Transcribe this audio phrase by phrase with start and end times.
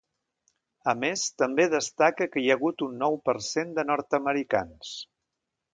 [0.93, 4.99] A més, també destaca que hi ha hagut un nou per cent de nord-americans.